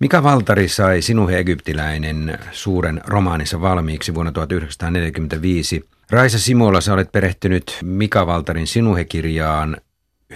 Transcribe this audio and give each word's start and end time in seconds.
Mika 0.00 0.22
Valtari 0.22 0.68
sai 0.68 1.02
Sinuhe 1.02 1.38
Egyptiläinen 1.38 2.38
suuren 2.52 3.00
romaanissa 3.06 3.60
valmiiksi 3.60 4.14
vuonna 4.14 4.32
1945. 4.32 5.88
Raisa 6.10 6.38
Simola, 6.38 6.80
sä 6.80 6.92
olet 6.92 7.12
perehtynyt 7.12 7.78
Mika 7.82 8.26
Valtarin 8.26 8.66
Sinuhe-kirjaan 8.66 9.76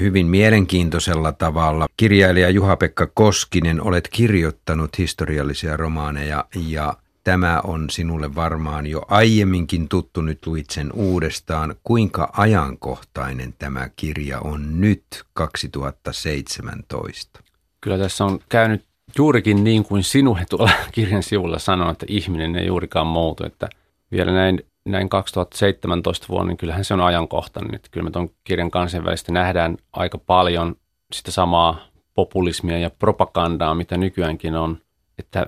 hyvin 0.00 0.27
mielenkiintoisella 0.27 1.32
tavalla. 1.32 1.87
Kirjailija 1.96 2.50
Juha-Pekka 2.50 3.06
Koskinen, 3.14 3.82
olet 3.82 4.08
kirjoittanut 4.08 4.98
historiallisia 4.98 5.77
romaaneja 5.77 6.45
ja 6.55 6.95
tämä 7.25 7.61
on 7.61 7.91
sinulle 7.91 8.35
varmaan 8.35 8.87
jo 8.87 9.03
aiemminkin 9.09 9.89
tuttu, 9.89 10.23
nyt 10.23 10.46
luit 10.46 10.71
sen 10.71 10.93
uudestaan. 10.93 11.75
Kuinka 11.85 12.31
ajankohtainen 12.33 13.55
tämä 13.59 13.89
kirja 13.96 14.41
on 14.41 14.81
nyt 14.81 15.05
2017? 15.33 17.41
Kyllä 17.81 17.99
tässä 17.99 18.25
on 18.25 18.41
käynyt 18.49 18.85
juurikin 19.19 19.65
niin 19.65 19.85
kuin 19.85 20.03
sinuhe 20.03 20.45
tuolla 20.51 20.71
kirjan 20.93 21.23
sivulla 21.23 21.59
sanoi, 21.59 21.93
että 21.93 22.07
ihminen 22.09 22.57
ei 22.57 22.67
juurikaan 22.67 23.07
muutu, 23.07 23.46
että 23.46 23.68
vielä 24.13 24.32
näin, 24.32 24.63
näin 24.85 25.09
2017 25.09 26.27
vuonna, 26.29 26.49
niin 26.49 26.57
kyllähän 26.57 26.85
se 26.85 26.95
on 26.95 27.00
ajankohtainen. 27.00 27.75
Että 27.75 27.89
kyllä 27.91 28.05
me 28.05 28.11
tuon 28.11 28.31
kirjan 28.45 28.71
kansainvälisesti 28.71 29.32
nähdään 29.32 29.77
aika 29.93 30.19
paljon 30.19 30.77
sitä 31.13 31.31
samaa 31.31 31.86
populismia 32.14 32.78
ja 32.78 32.91
propagandaa, 32.91 33.75
mitä 33.75 33.97
nykyäänkin 33.97 34.56
on, 34.56 34.78
että 35.19 35.47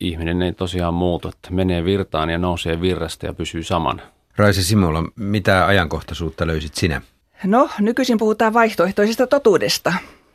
ihminen 0.00 0.42
ei 0.42 0.52
tosiaan 0.52 0.94
muutu, 0.94 1.28
että 1.28 1.50
menee 1.50 1.84
virtaan 1.84 2.30
ja 2.30 2.38
nousee 2.38 2.80
virrasta 2.80 3.26
ja 3.26 3.34
pysyy 3.34 3.62
samana. 3.62 4.02
Raisa 4.36 4.62
Simola, 4.62 5.04
mitä 5.16 5.66
ajankohtaisuutta 5.66 6.46
löysit 6.46 6.74
sinä? 6.74 7.02
No, 7.44 7.68
nykyisin 7.80 8.18
puhutaan 8.18 8.52
vaihtoehtoisesta 8.52 9.26
totuudesta. 9.26 9.92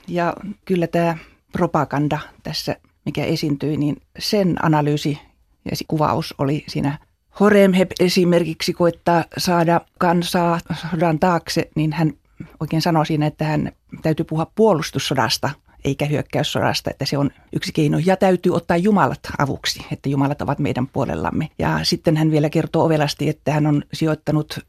Ja 0.07 0.33
kyllä 0.65 0.87
tämä 0.87 1.17
propaganda 1.53 2.19
tässä, 2.43 2.75
mikä 3.05 3.25
esiintyi, 3.25 3.77
niin 3.77 3.95
sen 4.19 4.65
analyysi 4.65 5.19
ja 5.65 5.71
kuvaus 5.87 6.35
oli 6.37 6.63
siinä 6.67 6.97
Horemheb 7.39 7.91
esimerkiksi 7.99 8.73
koittaa 8.73 9.25
saada 9.37 9.81
kansaa 9.99 10.59
sodan 10.91 11.19
taakse, 11.19 11.69
niin 11.75 11.93
hän 11.93 12.13
oikein 12.59 12.81
sanoi 12.81 13.05
siinä, 13.05 13.27
että 13.27 13.45
hän 13.45 13.71
täytyy 14.01 14.25
puhua 14.25 14.51
puolustussodasta 14.55 15.49
eikä 15.85 16.05
hyökkäyssodasta, 16.05 16.89
että 16.89 17.05
se 17.05 17.17
on 17.17 17.31
yksi 17.53 17.71
keino. 17.73 17.97
Ja 18.05 18.17
täytyy 18.17 18.55
ottaa 18.55 18.77
Jumalat 18.77 19.19
avuksi, 19.37 19.85
että 19.91 20.09
Jumalat 20.09 20.41
ovat 20.41 20.59
meidän 20.59 20.87
puolellamme. 20.87 21.49
Ja 21.59 21.79
sitten 21.83 22.17
hän 22.17 22.31
vielä 22.31 22.49
kertoo 22.49 22.85
ovelasti, 22.85 23.29
että 23.29 23.51
hän 23.51 23.67
on 23.67 23.83
sijoittanut 23.93 24.59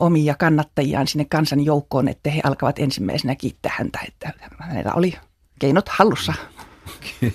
omia 0.00 0.34
kannattajiaan 0.38 1.06
sinne 1.06 1.26
kansan 1.30 1.64
joukkoon, 1.64 2.08
että 2.08 2.30
he 2.30 2.40
alkavat 2.44 2.78
ensimmäisenä 2.78 3.34
kiittää 3.34 3.72
häntä, 3.78 3.98
että 4.08 4.32
hänellä 4.58 4.92
oli 4.94 5.14
keinot 5.60 5.88
hallussa. 5.88 6.34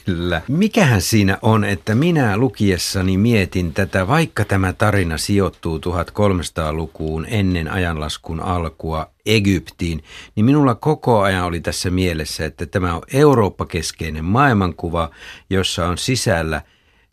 Kyllä. 0.05 0.41
Mikähän 0.47 1.01
siinä 1.01 1.37
on, 1.41 1.63
että 1.63 1.95
minä 1.95 2.37
lukiessani 2.37 3.17
mietin 3.17 3.73
tätä, 3.73 4.07
vaikka 4.07 4.45
tämä 4.45 4.73
tarina 4.73 5.17
sijoittuu 5.17 5.77
1300-lukuun 5.77 7.25
ennen 7.29 7.71
ajanlaskun 7.71 8.39
alkua 8.39 9.09
Egyptiin, 9.25 10.03
niin 10.35 10.45
minulla 10.45 10.75
koko 10.75 11.21
ajan 11.21 11.45
oli 11.45 11.59
tässä 11.59 11.89
mielessä, 11.89 12.45
että 12.45 12.65
tämä 12.65 12.95
on 12.95 13.01
Eurooppa-keskeinen 13.13 14.25
maailmankuva, 14.25 15.09
jossa 15.49 15.87
on 15.87 15.97
sisällä 15.97 16.61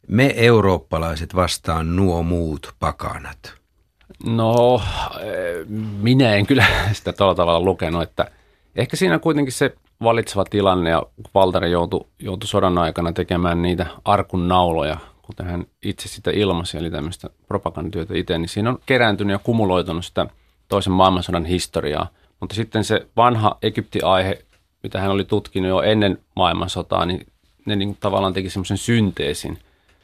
me 0.08 0.34
eurooppalaiset 0.36 1.34
vastaan 1.34 1.96
nuo 1.96 2.22
muut 2.22 2.74
pakanat. 2.80 3.54
No, 4.26 4.82
minä 6.00 6.34
en 6.34 6.46
kyllä 6.46 6.66
sitä 6.92 7.12
tuolla 7.12 7.34
tavalla 7.34 7.60
lukenut, 7.60 8.02
että 8.02 8.30
ehkä 8.76 8.96
siinä 8.96 9.18
kuitenkin 9.18 9.52
se 9.52 9.74
valitseva 10.02 10.44
tilanne 10.44 10.90
ja 10.90 11.02
Valtari 11.34 11.70
joutui, 11.70 12.06
joutui 12.18 12.48
sodan 12.48 12.78
aikana 12.78 13.12
tekemään 13.12 13.62
niitä 13.62 13.86
arkun 14.04 14.48
nauloja, 14.48 14.96
kuten 15.22 15.46
hän 15.46 15.66
itse 15.82 16.08
sitä 16.08 16.30
ilmaisi, 16.30 16.78
eli 16.78 16.90
tämmöistä 16.90 17.30
propagandatyötä 17.48 18.14
itse, 18.16 18.38
niin 18.38 18.48
siinä 18.48 18.70
on 18.70 18.78
kerääntynyt 18.86 19.34
ja 19.34 19.38
kumuloitunut 19.38 20.04
sitä 20.04 20.26
toisen 20.68 20.92
maailmansodan 20.92 21.44
historiaa. 21.44 22.06
Mutta 22.40 22.54
sitten 22.54 22.84
se 22.84 23.06
vanha 23.16 23.58
Egypti-aihe, 23.62 24.44
mitä 24.82 25.00
hän 25.00 25.10
oli 25.10 25.24
tutkinut 25.24 25.68
jo 25.68 25.82
ennen 25.82 26.18
maailmansotaa, 26.36 27.06
niin 27.06 27.26
ne 27.66 27.76
niin 27.76 27.96
tavallaan 28.00 28.32
teki 28.32 28.50
semmoisen 28.50 28.78
synteesin. 28.78 29.58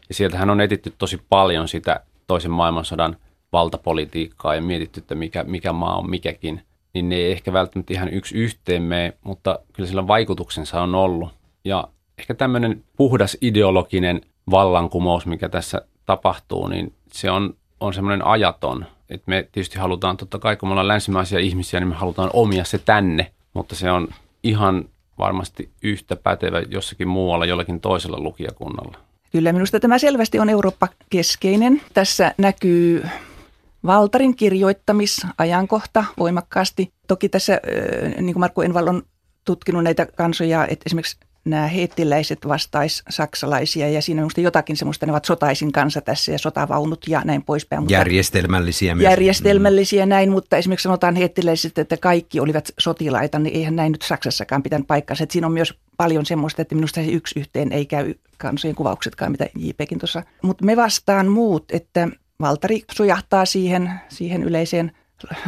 Ja 0.08 0.14
sieltä 0.14 0.38
hän 0.38 0.50
on 0.50 0.60
etitty 0.60 0.94
tosi 0.98 1.22
paljon 1.28 1.68
sitä 1.68 2.00
toisen 2.26 2.50
maailmansodan 2.50 3.16
valtapolitiikkaa 3.52 4.54
ja 4.54 4.62
mietitty, 4.62 5.00
että 5.00 5.14
mikä, 5.14 5.44
mikä 5.44 5.72
maa 5.72 5.96
on 5.96 6.10
mikäkin 6.10 6.62
niin 7.02 7.08
ne 7.08 7.16
ei 7.16 7.32
ehkä 7.32 7.52
välttämättä 7.52 7.94
ihan 7.94 8.08
yksi 8.08 8.34
yhteen 8.34 8.82
mene, 8.82 9.12
mutta 9.22 9.58
kyllä 9.72 9.88
sillä 9.88 10.06
vaikutuksensa 10.06 10.82
on 10.82 10.94
ollut. 10.94 11.30
Ja 11.64 11.88
ehkä 12.18 12.34
tämmöinen 12.34 12.84
puhdas 12.96 13.36
ideologinen 13.40 14.20
vallankumous, 14.50 15.26
mikä 15.26 15.48
tässä 15.48 15.82
tapahtuu, 16.06 16.66
niin 16.66 16.92
se 17.12 17.30
on, 17.30 17.54
on 17.80 17.94
semmoinen 17.94 18.26
ajaton. 18.26 18.86
Että 19.10 19.24
me 19.26 19.48
tietysti 19.52 19.78
halutaan, 19.78 20.16
totta 20.16 20.38
kai 20.38 20.56
kun 20.56 20.68
me 20.68 20.72
ollaan 20.72 20.88
länsimaisia 20.88 21.38
ihmisiä, 21.38 21.80
niin 21.80 21.88
me 21.88 21.94
halutaan 21.94 22.30
omia 22.32 22.64
se 22.64 22.78
tänne, 22.78 23.30
mutta 23.54 23.74
se 23.74 23.90
on 23.90 24.08
ihan 24.42 24.84
varmasti 25.18 25.70
yhtä 25.82 26.16
pätevä 26.16 26.60
jossakin 26.60 27.08
muualla, 27.08 27.46
jollakin 27.46 27.80
toisella 27.80 28.20
lukijakunnalla. 28.20 28.98
Kyllä 29.32 29.52
minusta 29.52 29.80
tämä 29.80 29.98
selvästi 29.98 30.38
on 30.38 30.48
Eurooppa-keskeinen. 30.48 31.82
Tässä 31.94 32.34
näkyy 32.38 33.04
Valtarin 33.86 34.36
kirjoittamisajankohta 34.36 36.04
voimakkaasti. 36.18 36.92
Toki 37.08 37.28
tässä, 37.28 37.60
niin 38.16 38.34
kuin 38.34 38.40
Markku 38.40 38.62
Enval 38.62 38.86
on 38.86 39.02
tutkinut 39.44 39.84
näitä 39.84 40.06
kansoja, 40.06 40.66
että 40.66 40.82
esimerkiksi 40.86 41.16
nämä 41.44 41.66
heettiläiset 41.66 42.38
vastais 42.48 43.02
saksalaisia 43.08 43.88
ja 43.88 44.02
siinä 44.02 44.24
on 44.24 44.30
jotakin 44.36 44.76
semmoista, 44.76 45.06
ne 45.06 45.12
ovat 45.12 45.24
sotaisin 45.24 45.72
kanssa 45.72 46.00
tässä 46.00 46.32
ja 46.32 46.38
sotavaunut 46.38 47.08
ja 47.08 47.22
näin 47.24 47.42
poispäin. 47.42 47.82
Mutta 47.82 47.92
järjestelmällisiä 47.92 48.94
myös. 48.94 49.04
Järjestelmällisiä 49.04 50.06
mm. 50.06 50.10
näin, 50.10 50.30
mutta 50.30 50.56
esimerkiksi 50.56 50.82
sanotaan 50.82 51.16
heettiläiset, 51.16 51.78
että 51.78 51.96
kaikki 51.96 52.40
olivat 52.40 52.70
sotilaita, 52.78 53.38
niin 53.38 53.56
eihän 53.56 53.76
näin 53.76 53.92
nyt 53.92 54.02
Saksassakaan 54.02 54.62
pitänyt 54.62 54.86
paikkansa. 54.86 55.22
Että 55.22 55.32
siinä 55.32 55.46
on 55.46 55.52
myös 55.52 55.74
paljon 55.96 56.26
semmoista, 56.26 56.62
että 56.62 56.74
minusta 56.74 57.00
se 57.00 57.06
yksi 57.06 57.40
yhteen 57.40 57.72
ei 57.72 57.86
käy 57.86 58.14
kansojen 58.38 58.76
kuvauksetkaan, 58.76 59.32
mitä 59.32 59.46
JPkin 59.56 59.98
tuossa. 59.98 60.22
Mutta 60.42 60.64
me 60.64 60.76
vastaan 60.76 61.28
muut, 61.28 61.64
että 61.72 62.08
Valtari 62.42 62.82
sujahtaa 62.92 63.44
siihen, 63.44 63.92
siihen 64.08 64.42
yleiseen 64.42 64.92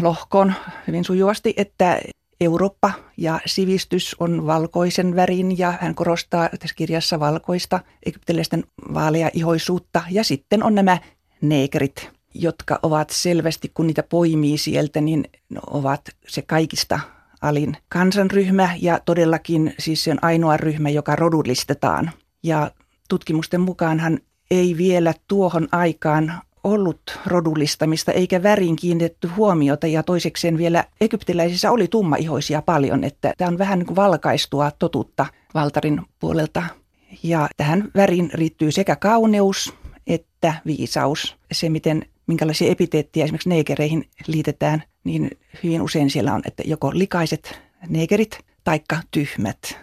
lohkoon 0.03 0.55
hyvin 0.87 1.05
sujuvasti, 1.05 1.55
että 1.57 2.01
Eurooppa 2.41 2.93
ja 3.17 3.41
sivistys 3.47 4.17
on 4.21 4.47
valkoisen 4.47 5.17
värin 5.17 5.59
ja 5.59 5.75
hän 5.81 5.95
korostaa 5.95 6.49
tässä 6.49 6.75
kirjassa 6.77 7.21
valkoista 7.21 7.81
egyptiläisten 8.07 8.65
vaaleja 8.95 9.31
ihoisuutta. 9.33 10.03
Ja 10.11 10.25
sitten 10.25 10.63
on 10.63 10.75
nämä 10.75 10.99
neekerit, 11.41 12.11
jotka 12.35 12.79
ovat 12.83 13.11
selvästi, 13.11 13.71
kun 13.75 13.87
niitä 13.87 14.03
poimii 14.03 14.59
sieltä, 14.59 15.01
niin 15.01 15.25
ovat 15.67 16.01
se 16.29 16.43
kaikista 16.43 17.01
alin 17.43 17.77
kansanryhmä 17.89 18.71
ja 18.81 19.01
todellakin 19.05 19.75
siis 19.79 20.05
se 20.05 20.11
on 20.11 20.19
ainoa 20.23 20.57
ryhmä, 20.57 20.89
joka 20.89 21.17
rodullistetaan. 21.17 22.11
Ja 22.43 22.71
tutkimusten 23.09 23.61
mukaanhan 23.61 24.19
ei 24.51 24.77
vielä 24.77 25.15
tuohon 25.29 25.69
aikaan 25.73 26.33
ollut 26.65 27.01
rodullistamista 27.27 28.13
eikä 28.13 28.43
väriin 28.43 28.77
kiinnitetty 28.77 29.29
huomiota 29.29 29.87
ja 29.87 30.03
toisekseen 30.03 30.59
vielä 30.59 30.85
egyptiläisissä 31.01 31.71
oli 31.71 31.89
tummaihoisia 31.89 32.63
paljon, 32.63 33.05
että 33.05 33.35
tämä 33.39 33.49
on 33.49 33.59
vähän 33.59 33.79
niin 33.79 33.87
kuin 33.87 33.97
valkaistua 33.97 34.71
totuutta 34.71 35.27
Valtarin 35.55 36.01
puolelta. 36.19 36.63
Ja 37.23 37.49
tähän 37.57 37.91
väriin 37.97 38.31
riittyy 38.35 38.73
sekä 38.73 38.97
kauneus 38.97 39.73
että 40.07 40.55
viisaus. 40.67 41.37
Se, 41.53 41.69
miten 41.69 42.07
minkälaisia 42.27 42.71
epiteettiä 42.71 43.25
esimerkiksi 43.25 43.49
neekereihin 43.49 44.09
liitetään, 44.27 44.83
niin 45.05 45.31
hyvin 45.63 45.83
usein 45.83 46.11
siellä 46.11 46.35
on, 46.35 46.43
että 46.45 46.63
joko 46.67 46.91
likaiset 46.95 47.61
neekerit 47.89 48.39
taikka 48.65 48.97
tyhmät. 49.11 49.79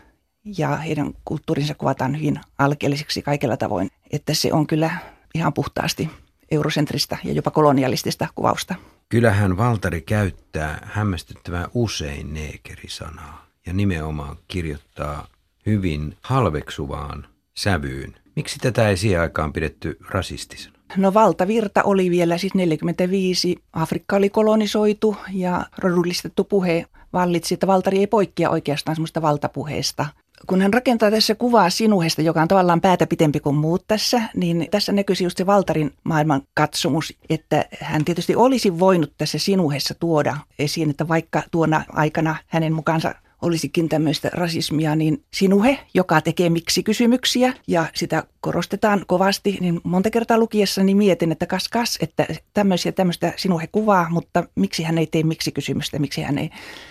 Ja 0.57 0.75
heidän 0.75 1.13
kulttuurinsa 1.25 1.75
kuvataan 1.75 2.17
hyvin 2.17 2.39
alkeelliseksi 2.57 3.21
kaikella 3.21 3.57
tavoin, 3.57 3.89
että 4.11 4.33
se 4.33 4.53
on 4.53 4.68
kyllä 4.68 4.91
ihan 5.35 5.53
puhtaasti 5.53 6.09
eurosentristä 6.51 7.17
ja 7.23 7.33
jopa 7.33 7.51
kolonialistista 7.51 8.27
kuvausta. 8.35 8.75
Kyllähän 9.09 9.57
Valtari 9.57 10.01
käyttää 10.01 10.88
hämmästyttävän 10.91 11.67
usein 11.73 12.33
neekerisanaa 12.33 13.47
ja 13.65 13.73
nimenomaan 13.73 14.38
kirjoittaa 14.47 15.27
hyvin 15.65 16.17
halveksuvaan 16.21 17.27
sävyyn. 17.57 18.15
Miksi 18.35 18.59
tätä 18.59 18.89
ei 18.89 18.97
siihen 18.97 19.21
aikaan 19.21 19.53
pidetty 19.53 19.97
rasistisena? 20.09 20.77
No 20.97 21.13
valtavirta 21.13 21.83
oli 21.83 22.11
vielä 22.11 22.38
siis 22.38 22.53
45. 22.53 23.55
Afrikka 23.73 24.15
oli 24.15 24.29
kolonisoitu 24.29 25.17
ja 25.33 25.65
rodullistettu 25.77 26.43
puhe 26.43 26.85
vallitsi, 27.13 27.53
että 27.53 27.67
Valtari 27.67 27.97
ei 27.97 28.07
poikkea 28.07 28.50
oikeastaan 28.50 28.95
semmoista 28.95 29.21
valtapuheesta 29.21 30.05
kun 30.48 30.62
hän 30.62 30.74
rakentaa 30.74 31.12
tässä 31.12 31.36
kuvaa 31.36 31.69
sinuhesta, 31.69 32.22
joka 32.22 32.42
on 32.42 32.48
tavallaan 32.48 32.81
päätä 32.81 33.07
pitempi 33.07 33.39
kuin 33.39 33.56
muut 33.56 33.84
tässä, 33.88 34.22
niin 34.36 34.68
tässä 34.72 34.92
näkyisi 34.92 35.24
just 35.24 35.38
se 35.38 35.45
Valtarin 35.45 35.94
maailman 36.04 36.42
katsomus, 36.54 37.13
että 37.30 37.66
hän 37.81 38.06
tietysti 38.06 38.36
olisi 38.36 38.80
voinut 38.80 39.13
tässä 39.18 39.38
sinuhessa 39.38 39.94
tuoda 40.00 40.38
esiin, 40.60 40.89
että 40.89 41.07
vaikka 41.07 41.44
tuona 41.51 41.84
aikana 41.89 42.36
hänen 42.48 42.74
mukaansa 42.74 43.16
olisikin 43.42 43.89
tämmöistä 43.89 44.30
rasismia, 44.34 44.95
niin 44.95 45.24
sinuhe, 45.34 45.80
joka 45.94 46.22
tekee 46.22 46.50
miksi-kysymyksiä 46.50 47.54
ja 47.68 47.86
sitä 47.95 48.24
korostetaan 48.39 49.04
kovasti, 49.07 49.57
niin 49.62 49.81
monta 49.84 50.10
kertaa 50.10 50.38
lukiessani 50.38 50.95
mietin, 50.95 51.31
että 51.31 51.45
kas 51.45 51.69
kas, 51.69 51.98
että 52.01 52.28
tämmöisiä 52.54 52.92
tämmöistä 52.92 53.34
sinuhe 53.36 53.68
kuvaa, 53.68 54.10
mutta 54.10 54.44
miksi 54.56 54.84
hän 54.84 54.98
ei 54.98 55.07
tee 55.07 55.24
miksi-kysymystä, 55.24 56.00
miksi 56.00 56.22
hän 56.22 56.38
ei. 56.38 56.50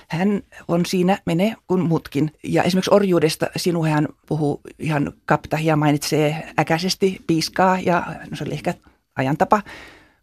Hän 0.09 0.43
on 0.69 0.87
siinä, 0.87 1.19
menee 1.27 1.55
kuin 1.67 1.81
muutkin. 1.81 2.33
Ja 2.45 2.63
esimerkiksi 2.63 2.95
orjuudesta 2.95 3.47
sinuhehan 3.57 4.09
puhuu 4.29 4.61
ihan 4.79 5.13
ja 5.61 5.77
mainitsee 5.77 6.49
äkäisesti 6.59 7.21
piiskaa 7.27 7.79
ja 7.81 8.07
no 8.31 8.37
se 8.37 8.45
oli 8.45 8.53
ehkä 8.53 8.75
ajantapa 9.17 9.63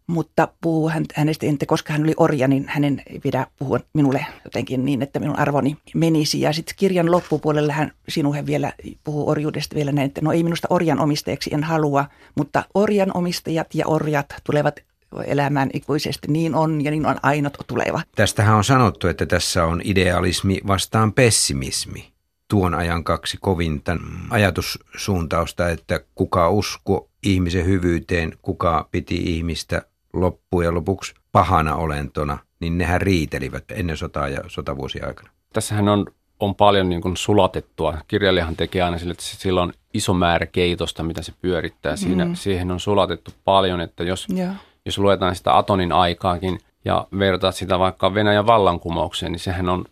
mutta 0.06 0.48
puhuu 0.60 0.90
hänestä, 1.14 1.46
että 1.46 1.66
koska 1.66 1.92
hän 1.92 2.02
oli 2.02 2.14
orja, 2.16 2.48
niin 2.48 2.64
hänen 2.68 3.02
ei 3.06 3.18
pidä 3.18 3.46
puhua 3.58 3.80
minulle 3.92 4.26
jotenkin 4.44 4.84
niin, 4.84 5.02
että 5.02 5.20
minun 5.20 5.38
arvoni 5.38 5.76
menisi. 5.94 6.40
Ja 6.40 6.52
sitten 6.52 6.74
kirjan 6.78 7.10
loppupuolella 7.10 7.72
hän 7.72 7.92
sinuhe 8.08 8.46
vielä 8.46 8.72
puhuu 9.04 9.30
orjuudesta 9.30 9.76
vielä 9.76 9.92
näin, 9.92 10.06
että 10.06 10.20
no 10.20 10.32
ei 10.32 10.42
minusta 10.42 10.68
orjan 10.70 11.00
omistajaksi 11.00 11.50
en 11.54 11.64
halua, 11.64 12.04
mutta 12.34 12.64
orjan 12.74 13.10
omistajat 13.16 13.74
ja 13.74 13.86
orjat 13.86 14.34
tulevat 14.44 14.80
elämään 15.26 15.70
ikuisesti. 15.72 16.28
Niin 16.30 16.54
on 16.54 16.84
ja 16.84 16.90
niin 16.90 17.06
on 17.06 17.16
aina 17.22 17.50
tuleva. 17.66 18.02
Tästähän 18.16 18.56
on 18.56 18.64
sanottu, 18.64 19.08
että 19.08 19.26
tässä 19.26 19.64
on 19.64 19.80
idealismi 19.84 20.60
vastaan 20.66 21.12
pessimismi. 21.12 22.12
Tuon 22.48 22.74
ajan 22.74 23.04
kaksi 23.04 23.38
kovinta 23.40 23.96
ajatussuuntausta, 24.30 25.68
että 25.68 26.00
kuka 26.14 26.50
usko 26.50 27.10
ihmisen 27.22 27.66
hyvyyteen, 27.66 28.32
kuka 28.42 28.88
piti 28.90 29.36
ihmistä 29.36 29.82
loppujen 30.14 30.74
lopuksi 30.74 31.14
pahana 31.32 31.76
olentona, 31.76 32.38
niin 32.60 32.78
nehän 32.78 33.00
riitelivät 33.00 33.64
ennen 33.70 33.96
sotaa 33.96 34.28
ja 34.28 34.40
sotavuosien 34.46 35.06
aikana. 35.06 35.30
Tässähän 35.52 35.88
on, 35.88 36.06
on 36.40 36.54
paljon 36.54 36.88
niin 36.88 37.00
kuin 37.00 37.16
sulatettua. 37.16 37.98
Kirjailijahan 38.08 38.56
tekee 38.56 38.82
aina 38.82 38.98
sille, 38.98 39.12
että 39.12 39.24
sillä 39.24 39.62
on 39.62 39.72
iso 39.94 40.14
määrä 40.14 40.46
keitosta, 40.46 41.02
mitä 41.02 41.22
se 41.22 41.32
pyörittää. 41.40 41.96
Siinä, 41.96 42.24
mm. 42.24 42.34
Siihen 42.34 42.70
on 42.70 42.80
sulatettu 42.80 43.30
paljon, 43.44 43.80
että 43.80 44.04
jos, 44.04 44.26
yeah. 44.36 44.56
jos 44.84 44.98
luetaan 44.98 45.36
sitä 45.36 45.56
Atonin 45.56 45.92
aikaakin 45.92 46.58
ja 46.84 47.06
vertaa 47.18 47.52
sitä 47.52 47.78
vaikka 47.78 48.14
Venäjän 48.14 48.46
vallankumoukseen, 48.46 49.32
niin 49.32 49.40
sehän 49.40 49.68
on 49.68 49.84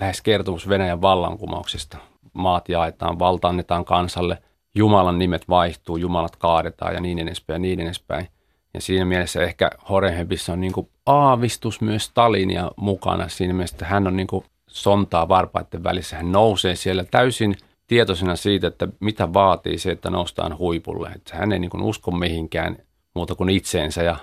lähes 0.00 0.22
kertomus 0.22 0.68
Venäjän 0.68 1.02
vallankumouksesta. 1.02 1.98
Maat 2.32 2.68
jaetaan, 2.68 3.18
valta 3.18 3.48
annetaan 3.48 3.84
kansalle, 3.84 4.42
Jumalan 4.74 5.18
nimet 5.18 5.48
vaihtuu, 5.48 5.96
Jumalat 5.96 6.36
kaadetaan 6.36 6.94
ja 6.94 7.00
niin 7.00 7.18
edespäin 7.18 7.54
ja 7.54 7.58
niin 7.58 7.80
edespäin– 7.80 8.28
ja 8.74 8.80
siinä 8.80 9.04
mielessä 9.04 9.42
ehkä 9.42 9.70
Horenhebissä 9.88 10.52
on 10.52 10.60
niin 10.60 10.72
kuin 10.72 10.88
aavistus 11.06 11.80
myös 11.80 12.04
Stalinia 12.04 12.70
mukana 12.76 13.28
siinä 13.28 13.54
mielessä, 13.54 13.74
että 13.74 13.86
hän 13.86 14.06
on 14.06 14.16
niin 14.16 14.26
kuin 14.26 14.44
sontaa 14.66 15.28
varpaiden 15.28 15.84
välissä. 15.84 16.16
Hän 16.16 16.32
nousee 16.32 16.76
siellä 16.76 17.04
täysin 17.04 17.56
tietoisena 17.86 18.36
siitä, 18.36 18.66
että 18.66 18.88
mitä 19.00 19.32
vaatii 19.32 19.78
se, 19.78 19.90
että 19.90 20.10
noustaan 20.10 20.58
huipulle. 20.58 21.08
Että 21.08 21.36
hän 21.36 21.52
ei 21.52 21.58
niin 21.58 21.70
kuin 21.70 21.82
usko 21.82 22.10
mihinkään 22.10 22.76
muuta 23.14 23.34
kuin 23.34 23.50
itseensä 23.50 24.02
ja 24.02 24.16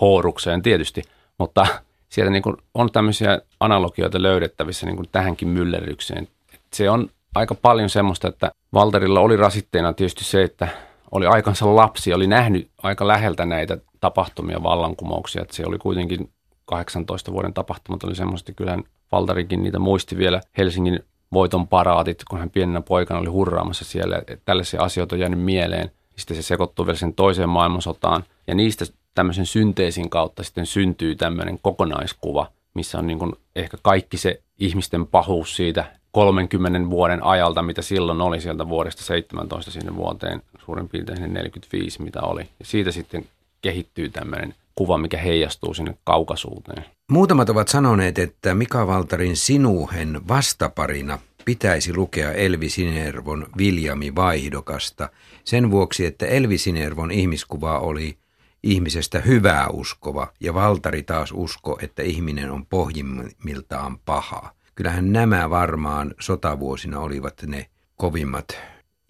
hoorukseen 0.00 0.62
tietysti, 0.62 1.02
mutta 1.38 1.66
sieltä 2.08 2.30
niin 2.30 2.42
kuin 2.42 2.56
on 2.74 2.92
tämmöisiä 2.92 3.40
analogioita 3.60 4.22
löydettävissä 4.22 4.86
niin 4.86 4.96
kuin 4.96 5.08
tähänkin 5.12 5.48
myllerrykseen. 5.48 6.28
Se 6.72 6.90
on 6.90 7.10
aika 7.34 7.54
paljon 7.54 7.90
semmoista, 7.90 8.28
että 8.28 8.50
Valterilla 8.74 9.20
oli 9.20 9.36
rasitteena 9.36 9.92
tietysti 9.92 10.24
se, 10.24 10.42
että 10.42 10.68
oli 11.12 11.26
aikansa 11.26 11.76
lapsi, 11.76 12.14
oli 12.14 12.26
nähnyt 12.26 12.70
aika 12.82 13.08
läheltä 13.08 13.46
näitä 13.46 13.78
tapahtumia, 14.00 14.62
vallankumouksia. 14.62 15.42
Että 15.42 15.56
se 15.56 15.66
oli 15.66 15.78
kuitenkin 15.78 16.30
18 16.64 17.32
vuoden 17.32 17.54
tapahtumat 17.54 18.04
oli 18.04 18.14
semmoista, 18.14 18.52
kyllähän 18.52 18.84
Valtarikin 19.12 19.62
niitä 19.62 19.78
muisti 19.78 20.16
vielä 20.16 20.40
Helsingin 20.58 21.00
voiton 21.32 21.68
paraatit, 21.68 22.24
kun 22.30 22.38
hän 22.38 22.50
pienenä 22.50 22.80
poikana 22.80 23.20
oli 23.20 23.28
hurraamassa 23.28 23.84
siellä. 23.84 24.18
Että 24.18 24.36
tällaisia 24.44 24.82
asioita 24.82 25.16
on 25.16 25.20
jäänyt 25.20 25.40
mieleen. 25.40 25.90
Sitten 26.16 26.36
se 26.36 26.42
sekoittuu 26.42 26.86
vielä 26.86 26.98
sen 26.98 27.14
toiseen 27.14 27.48
maailmansotaan. 27.48 28.24
Ja 28.46 28.54
niistä 28.54 28.84
tämmöisen 29.14 29.46
synteesin 29.46 30.10
kautta 30.10 30.42
sitten 30.42 30.66
syntyy 30.66 31.14
tämmöinen 31.14 31.58
kokonaiskuva, 31.62 32.46
missä 32.74 32.98
on 32.98 33.06
niin 33.06 33.18
kuin 33.18 33.32
ehkä 33.56 33.76
kaikki 33.82 34.16
se 34.16 34.42
ihmisten 34.58 35.06
pahuus 35.06 35.56
siitä 35.56 35.99
30 36.12 36.90
vuoden 36.90 37.24
ajalta, 37.24 37.62
mitä 37.62 37.82
silloin 37.82 38.20
oli 38.20 38.40
sieltä 38.40 38.68
vuodesta 38.68 39.02
17 39.02 39.70
sinne 39.70 39.96
vuoteen 39.96 40.42
suurin 40.64 40.88
piirtein 40.88 41.18
sinne 41.18 41.28
45, 41.28 42.02
mitä 42.02 42.20
oli. 42.22 42.40
Ja 42.40 42.64
siitä 42.64 42.90
sitten 42.90 43.26
kehittyy 43.62 44.08
tämmöinen 44.08 44.54
kuva, 44.74 44.98
mikä 44.98 45.18
heijastuu 45.18 45.74
sinne 45.74 45.94
kaukaisuuteen. 46.04 46.84
Muutamat 47.10 47.50
ovat 47.50 47.68
sanoneet, 47.68 48.18
että 48.18 48.54
Mika 48.54 48.86
Valtarin 48.86 49.36
Sinuhen 49.36 50.20
vastaparina 50.28 51.18
pitäisi 51.44 51.96
lukea 51.96 52.32
Elvi 52.32 52.68
Sinervon 52.68 53.46
Viljami 53.58 54.14
Vaihdokasta 54.14 55.08
sen 55.44 55.70
vuoksi, 55.70 56.06
että 56.06 56.26
Elvi 56.26 56.58
Sinervon 56.58 57.10
ihmiskuva 57.10 57.78
oli 57.78 58.18
ihmisestä 58.62 59.20
hyvää 59.20 59.68
uskova 59.68 60.32
ja 60.40 60.54
Valtari 60.54 61.02
taas 61.02 61.32
usko, 61.32 61.78
että 61.82 62.02
ihminen 62.02 62.50
on 62.50 62.66
pohjimmiltaan 62.66 63.98
paha. 63.98 64.52
Kyllähän 64.80 65.12
nämä 65.12 65.50
varmaan 65.50 66.14
sotavuosina 66.20 67.00
olivat 67.00 67.34
ne 67.46 67.66
kovimmat 67.96 68.58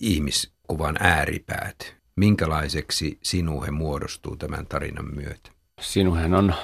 ihmiskuvan 0.01 0.97
ääripäät. 1.01 1.95
Minkälaiseksi 2.17 3.19
sinuhe 3.23 3.71
muodostuu 3.71 4.37
tämän 4.37 4.67
tarinan 4.67 5.15
myötä? 5.15 5.51
Sinuhen 5.81 6.35
on, 6.35 6.55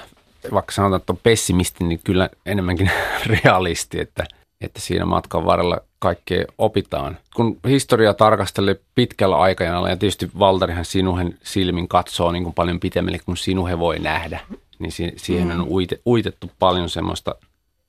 vaikka 0.53 0.71
sanotaan, 0.71 0.99
että 0.99 1.13
on 1.13 1.19
pessimisti, 1.23 1.83
niin 1.83 1.99
kyllä 2.03 2.29
enemmänkin 2.45 2.91
realisti, 3.43 3.99
että, 3.99 4.25
että 4.61 4.81
siinä 4.81 5.05
matkan 5.05 5.45
varrella 5.45 5.81
kaikkea 5.99 6.45
opitaan. 6.57 7.17
Kun 7.35 7.57
historia 7.67 8.13
tarkastelee 8.13 8.79
pitkällä 8.95 9.37
aikajanalla, 9.37 9.89
ja 9.89 9.97
tietysti 9.97 10.31
Valtarihan 10.39 10.85
sinuhen 10.85 11.37
silmin 11.43 11.87
katsoo 11.87 12.31
niin 12.31 12.43
kuin 12.43 12.53
paljon 12.53 12.79
pitemmälle 12.79 13.19
kuin 13.19 13.37
sinuhe 13.37 13.79
voi 13.79 13.99
nähdä, 13.99 14.39
niin 14.79 14.91
siihen 15.15 15.51
on 15.51 15.67
mm. 15.67 15.71
uitettu 16.05 16.51
paljon 16.59 16.89
semmoista 16.89 17.35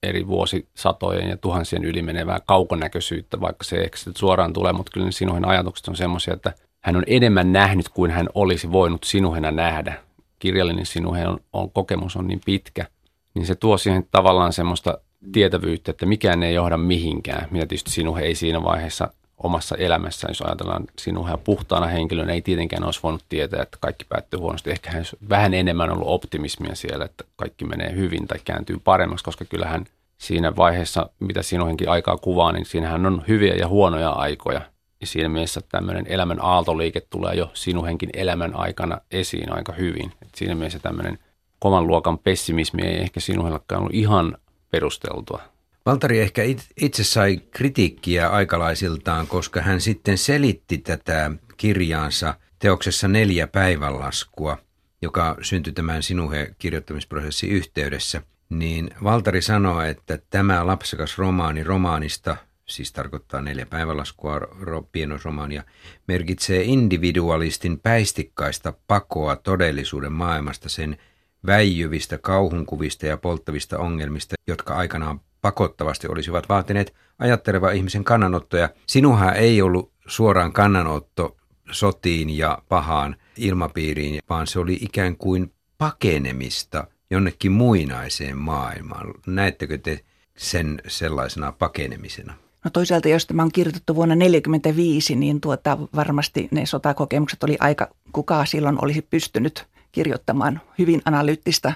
eri 0.02 0.26
vuosisatojen 0.26 1.28
ja 1.28 1.36
tuhansien 1.36 1.84
yli 1.84 2.02
menevää 2.02 2.40
kaukonäköisyyttä, 2.46 3.40
vaikka 3.40 3.64
se 3.64 3.76
ei 3.76 3.90
suoraan 4.16 4.52
tule, 4.52 4.72
mutta 4.72 4.92
kyllä 4.94 5.10
sinuhen 5.10 5.48
ajatukset 5.48 5.88
on 5.88 5.96
semmoisia, 5.96 6.34
että 6.34 6.52
hän 6.80 6.96
on 6.96 7.04
enemmän 7.06 7.52
nähnyt 7.52 7.88
kuin 7.88 8.10
hän 8.10 8.28
olisi 8.34 8.72
voinut 8.72 9.04
sinuhena 9.04 9.50
nähdä. 9.50 9.94
Kirjallinen 10.38 10.86
sinuhen 10.86 11.28
on, 11.28 11.40
on, 11.52 11.70
kokemus 11.70 12.16
on 12.16 12.26
niin 12.26 12.40
pitkä, 12.44 12.86
niin 13.34 13.46
se 13.46 13.54
tuo 13.54 13.78
siihen 13.78 14.08
tavallaan 14.10 14.52
semmoista 14.52 14.98
tietävyyttä, 15.32 15.90
että 15.90 16.06
mikään 16.06 16.42
ei 16.42 16.54
johda 16.54 16.76
mihinkään, 16.76 17.48
mitä 17.50 17.66
tietysti 17.66 17.90
sinuhe 17.90 18.22
ei 18.22 18.34
siinä 18.34 18.62
vaiheessa 18.62 19.12
omassa 19.42 19.76
elämässä, 19.76 20.28
jos 20.30 20.42
ajatellaan 20.42 20.84
sinuhea 20.98 21.38
puhtaana 21.38 21.86
henkilönä, 21.86 22.32
ei 22.32 22.42
tietenkään 22.42 22.84
olisi 22.84 23.00
voinut 23.02 23.24
tietää, 23.28 23.62
että 23.62 23.78
kaikki 23.80 24.04
päättyy 24.08 24.40
huonosti. 24.40 24.70
Ehkä 24.70 24.90
hän 24.90 25.04
vähän 25.28 25.54
enemmän 25.54 25.90
ollut 25.90 26.08
optimismia 26.08 26.74
siellä, 26.74 27.04
että 27.04 27.24
kaikki 27.36 27.64
menee 27.64 27.92
hyvin 27.96 28.28
tai 28.28 28.38
kääntyy 28.44 28.76
paremmaksi, 28.84 29.24
koska 29.24 29.44
kyllähän 29.44 29.84
siinä 30.18 30.56
vaiheessa, 30.56 31.10
mitä 31.20 31.42
sinuhenkin 31.42 31.88
aikaa 31.88 32.16
kuvaa, 32.16 32.52
niin 32.52 32.66
siinähän 32.66 33.06
on 33.06 33.24
hyviä 33.28 33.54
ja 33.54 33.68
huonoja 33.68 34.10
aikoja. 34.10 34.60
Ja 35.00 35.06
siinä 35.06 35.28
mielessä 35.28 35.60
tämmöinen 35.68 36.06
elämän 36.08 36.44
aaltoliike 36.44 37.00
tulee 37.00 37.34
jo 37.34 37.50
sinuhenkin 37.54 38.10
elämän 38.14 38.56
aikana 38.56 39.00
esiin 39.10 39.52
aika 39.52 39.72
hyvin. 39.72 40.12
Et 40.22 40.34
siinä 40.34 40.54
mielessä 40.54 40.78
tämmöinen 40.78 41.18
kovan 41.58 41.86
luokan 41.86 42.18
pessimismi 42.18 42.82
ei 42.82 42.98
ehkä 42.98 43.20
sinuhellakaan 43.20 43.80
ollut 43.80 43.94
ihan 43.94 44.36
perusteltua. 44.70 45.40
Valtari 45.88 46.20
ehkä 46.20 46.42
itse 46.80 47.04
sai 47.04 47.40
kritiikkiä 47.50 48.28
aikalaisiltaan, 48.28 49.26
koska 49.26 49.62
hän 49.62 49.80
sitten 49.80 50.18
selitti 50.18 50.78
tätä 50.78 51.30
kirjaansa 51.56 52.34
teoksessa 52.58 53.08
neljä 53.08 53.46
päivänlaskua, 53.46 54.58
joka 55.02 55.36
syntyi 55.42 55.72
tämän 55.72 56.02
Sinuhe-kirjoittamisprosessin 56.02 57.50
yhteydessä. 57.50 58.22
Niin 58.50 58.90
Valtari 59.04 59.42
sanoi, 59.42 59.88
että 59.88 60.18
tämä 60.30 60.66
lapsekas 60.66 61.18
romaani 61.18 61.64
romaanista, 61.64 62.36
siis 62.66 62.92
tarkoittaa 62.92 63.40
neljä 63.40 63.66
päivänlaskua 63.66 64.40
pienoisromaania, 64.92 65.64
merkitsee 66.08 66.62
individualistin 66.62 67.80
päistikkaista 67.80 68.72
pakoa 68.86 69.36
todellisuuden 69.36 70.12
maailmasta 70.12 70.68
sen 70.68 70.98
väijyvistä 71.46 72.18
kauhunkuvista 72.18 73.06
ja 73.06 73.16
polttavista 73.16 73.78
ongelmista, 73.78 74.34
jotka 74.46 74.74
aikanaan 74.74 75.20
pakottavasti 75.42 76.08
olisivat 76.08 76.48
vaatineet 76.48 76.94
ajatteleva 77.18 77.70
ihmisen 77.70 78.04
kannanottoja. 78.04 78.68
Sinuha 78.86 79.32
ei 79.32 79.62
ollut 79.62 79.92
suoraan 80.06 80.52
kannanotto 80.52 81.36
sotiin 81.70 82.38
ja 82.38 82.62
pahaan 82.68 83.16
ilmapiiriin, 83.36 84.20
vaan 84.28 84.46
se 84.46 84.58
oli 84.58 84.78
ikään 84.80 85.16
kuin 85.16 85.52
pakenemista 85.78 86.86
jonnekin 87.10 87.52
muinaiseen 87.52 88.36
maailmaan. 88.36 89.14
Näettekö 89.26 89.78
te 89.78 90.00
sen 90.36 90.82
sellaisena 90.86 91.52
pakenemisena? 91.52 92.34
No 92.64 92.70
toisaalta, 92.70 93.08
jos 93.08 93.26
tämä 93.26 93.42
on 93.42 93.52
kirjoitettu 93.52 93.94
vuonna 93.94 94.14
1945, 94.14 95.16
niin 95.16 95.40
tuota, 95.40 95.78
varmasti 95.94 96.48
ne 96.50 96.66
sotakokemukset 96.66 97.42
oli 97.42 97.56
aika, 97.60 97.88
kuka 98.12 98.44
silloin 98.44 98.84
olisi 98.84 99.02
pystynyt 99.02 99.66
kirjoittamaan 99.92 100.60
hyvin 100.78 101.02
analyyttistä 101.04 101.72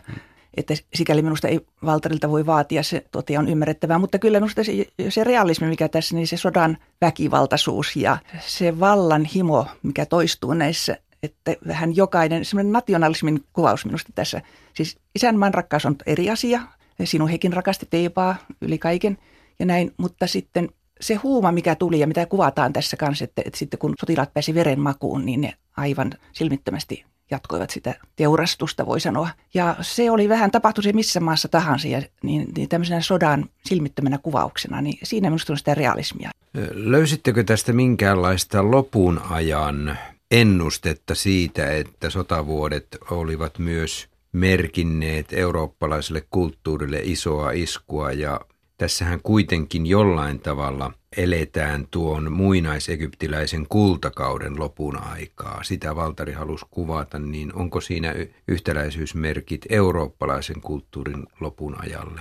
että 0.57 0.75
sikäli 0.95 1.23
minusta 1.23 1.49
ei 1.49 1.61
Valtarilta 1.85 2.31
voi 2.31 2.47
vaatia, 2.47 2.83
se 2.83 3.05
totia 3.11 3.41
on 3.41 3.49
ymmärrettävää, 3.49 3.99
mutta 3.99 4.19
kyllä 4.19 4.41
minusta 4.41 4.65
se, 4.65 4.73
se 5.09 5.25
realismi, 5.25 5.67
mikä 5.67 5.89
tässä, 5.89 6.15
niin 6.15 6.27
se 6.27 6.37
sodan 6.37 6.79
väkivaltaisuus 7.01 7.97
ja 7.97 8.19
se 8.47 8.81
vallan 8.81 9.25
himo, 9.25 9.67
mikä 9.83 10.07
toistuu 10.07 10.55
näissä, 10.55 10.97
että 11.23 11.57
vähän 11.67 11.97
jokainen, 11.97 12.45
semmoinen 12.45 12.73
nationalismin 12.73 13.45
kuvaus 13.53 13.85
minusta 13.85 14.13
tässä, 14.15 14.43
siis 14.75 14.99
isänmaan 15.15 15.55
rakkaus 15.55 15.87
on 15.87 15.97
eri 16.07 16.31
asia, 16.31 16.61
sinun 17.05 17.29
hekin 17.29 17.53
rakasti 17.53 17.87
teipaa 17.91 18.37
yli 18.61 18.79
kaiken 18.79 19.19
ja 19.59 19.67
näin, 19.67 19.95
mutta 19.97 20.27
sitten 20.27 20.69
se 21.01 21.15
huuma, 21.15 21.53
mikä 21.53 21.75
tuli 21.75 22.01
ja 22.01 22.07
mitä 22.07 22.27
kuvataan 22.27 22.73
tässä 22.73 22.97
kanssa, 22.97 23.25
että, 23.25 23.43
että 23.45 23.59
sitten 23.59 23.79
kun 23.79 23.95
sotilaat 24.01 24.35
pääsi 24.35 24.55
verenmakuun, 24.55 25.27
niin 25.27 25.41
ne 25.41 25.55
aivan 25.77 26.13
silmittömästi 26.33 27.05
jatkoivat 27.31 27.71
sitä 27.71 27.95
teurastusta, 28.17 28.87
voi 28.87 29.01
sanoa. 29.01 29.29
Ja 29.55 29.77
se 29.81 30.11
oli 30.11 30.29
vähän, 30.29 30.51
tapahtui 30.51 30.85
se 30.85 30.93
missä 30.93 31.21
maassa 31.21 31.49
tahansa, 31.49 31.89
ja 31.89 32.03
niin, 32.23 32.49
niin 32.57 32.69
tämmöisenä 32.69 33.01
sodan 33.01 33.49
silmittömänä 33.67 34.19
kuvauksena, 34.19 34.81
niin 34.81 34.99
siinä 35.03 35.31
minusta 35.31 35.53
on 35.53 35.59
sitä 35.59 35.75
realismia. 35.75 36.31
Löysittekö 36.73 37.45
tästä 37.45 37.73
minkäänlaista 37.73 38.71
lopun 38.71 39.21
ajan 39.31 39.99
ennustetta 40.31 41.15
siitä, 41.15 41.73
että 41.73 42.11
sotavuodet 42.11 42.87
olivat 43.11 43.59
myös 43.59 44.09
merkinneet 44.33 45.27
eurooppalaiselle 45.33 46.27
kulttuurille 46.31 47.01
isoa 47.03 47.51
iskua 47.51 48.13
ja 48.13 48.41
tässähän 48.79 49.21
kuitenkin 49.23 49.87
jollain 49.87 50.41
tavalla 50.41 50.93
eletään 51.17 51.87
tuon 51.91 52.33
muinaisegyptiläisen 52.33 53.67
kultakauden 53.69 54.59
lopun 54.59 55.03
aikaa. 55.03 55.63
Sitä 55.63 55.97
Valtari 55.97 56.33
halusi 56.33 56.67
kuvata, 56.71 57.19
niin 57.19 57.55
onko 57.55 57.81
siinä 57.81 58.15
yhtäläisyysmerkit 58.49 59.67
eurooppalaisen 59.69 60.61
kulttuurin 60.61 61.27
lopun 61.41 61.77
ajalle? 61.81 62.21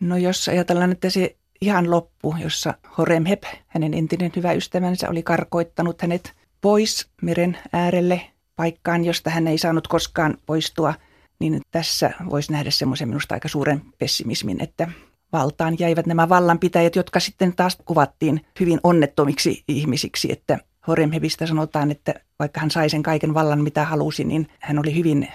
No 0.00 0.16
jos 0.16 0.48
ajatellaan, 0.48 0.92
että 0.92 1.10
se 1.10 1.36
ihan 1.60 1.90
loppu, 1.90 2.34
jossa 2.42 2.74
Horemheb, 2.98 3.42
hänen 3.66 3.94
entinen 3.94 4.32
hyvä 4.36 4.52
ystävänsä, 4.52 5.10
oli 5.10 5.22
karkoittanut 5.22 6.02
hänet 6.02 6.32
pois 6.60 7.08
meren 7.22 7.58
äärelle 7.72 8.20
paikkaan, 8.56 9.04
josta 9.04 9.30
hän 9.30 9.48
ei 9.48 9.58
saanut 9.58 9.88
koskaan 9.88 10.38
poistua, 10.46 10.94
niin 11.38 11.60
tässä 11.70 12.10
voisi 12.30 12.52
nähdä 12.52 12.70
semmoisen 12.70 13.08
minusta 13.08 13.34
aika 13.34 13.48
suuren 13.48 13.82
pessimismin, 13.98 14.62
että 14.62 14.88
valtaan 15.34 15.76
jäivät 15.78 16.06
nämä 16.06 16.28
vallanpitäjät, 16.28 16.96
jotka 16.96 17.20
sitten 17.20 17.56
taas 17.56 17.78
kuvattiin 17.84 18.40
hyvin 18.60 18.80
onnettomiksi 18.84 19.64
ihmisiksi, 19.68 20.32
että 20.32 20.58
Horemhebistä 20.86 21.46
sanotaan, 21.46 21.90
että 21.90 22.14
vaikka 22.38 22.60
hän 22.60 22.70
sai 22.70 22.90
sen 22.90 23.02
kaiken 23.02 23.34
vallan 23.34 23.62
mitä 23.62 23.84
halusi, 23.84 24.24
niin 24.24 24.48
hän 24.60 24.78
oli 24.78 24.96
hyvin 24.96 25.28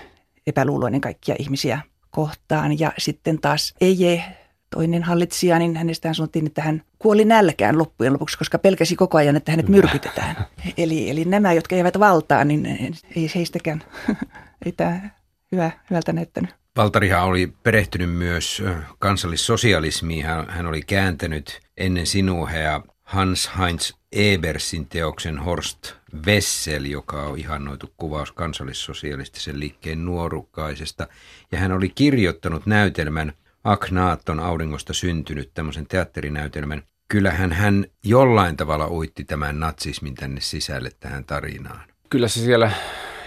epäluuloinen 0.48 1.02
kaikkia 1.02 1.36
ihmisiä 1.40 1.80
kohtaan. 2.12 2.80
Ja 2.80 2.94
sitten 2.98 3.40
taas 3.40 3.74
Eje, 3.82 4.24
toinen 4.76 5.04
hallitsija, 5.04 5.60
niin 5.60 5.78
hänestä 5.78 6.14
sanottiin, 6.14 6.48
että 6.48 6.62
hän 6.62 6.82
kuoli 7.00 7.26
nälkään 7.26 7.78
loppujen 7.78 8.14
lopuksi, 8.14 8.38
koska 8.38 8.60
pelkäsi 8.60 8.96
koko 8.96 9.18
ajan, 9.18 9.36
että 9.36 9.52
hänet 9.52 9.68
myrkytetään. 9.68 10.36
Eli, 10.78 11.10
eli 11.10 11.26
nämä, 11.26 11.54
jotka 11.54 11.76
eivät 11.76 12.00
valtaan, 12.00 12.48
niin 12.48 12.66
ei 13.16 13.32
heistäkään, 13.36 13.84
ei 14.66 14.72
tämä 14.72 15.10
hyvä, 15.52 15.72
hyvältä 15.90 16.14
näyttänyt. 16.14 16.59
Valtarihan 16.78 17.24
oli 17.24 17.54
perehtynyt 17.64 18.10
myös 18.10 18.64
kansallissosialismiin. 19.00 20.26
Hän, 20.26 20.66
oli 20.66 20.82
kääntänyt 20.82 21.60
ennen 21.78 22.06
sinuhea 22.06 22.82
Hans 23.04 23.50
Heinz 23.60 23.92
Ebersin 24.12 24.88
teoksen 24.88 25.40
Horst 25.40 25.94
Wessel, 26.26 26.86
joka 26.86 27.24
on 27.24 27.38
ihannoitu 27.38 27.94
kuvaus 27.98 28.32
kansallissosialistisen 28.32 29.60
liikkeen 29.60 30.06
nuorukkaisesta. 30.06 31.08
Ja 31.52 31.58
hän 31.58 31.72
oli 31.72 31.90
kirjoittanut 31.90 32.66
näytelmän 32.66 33.34
Aknaaton 33.64 34.40
auringosta 34.40 34.94
syntynyt, 34.94 35.52
tämmöisen 35.54 35.88
teatterinäytelmän. 35.88 36.84
Kyllähän 37.08 37.52
hän 37.52 37.86
jollain 38.04 38.58
tavalla 38.58 38.88
uitti 38.88 39.24
tämän 39.24 39.60
natsismin 39.60 40.16
tänne 40.16 40.42
sisälle 40.42 40.92
tähän 41.00 41.26
tarinaan. 41.26 41.90
Kyllä 42.10 42.28
se 42.28 42.40
siellä 42.40 42.72